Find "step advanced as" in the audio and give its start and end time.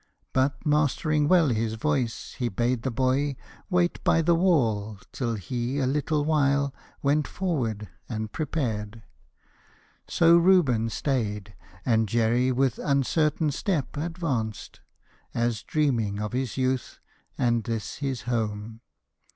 13.51-15.61